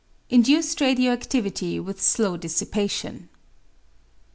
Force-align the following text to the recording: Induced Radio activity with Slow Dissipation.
Induced 0.31 0.81
Radio 0.81 1.11
activity 1.11 1.79
with 1.79 2.01
Slow 2.01 2.35
Dissipation. 2.35 3.29